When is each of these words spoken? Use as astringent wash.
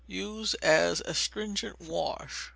Use 0.07 0.55
as 0.63 1.01
astringent 1.05 1.79
wash. 1.79 2.49